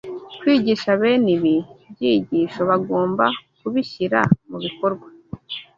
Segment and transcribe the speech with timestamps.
[0.39, 1.55] kwigisha bene ibi
[1.93, 3.25] byigisho, bagomba
[3.59, 5.07] kubishyira mu bikorwa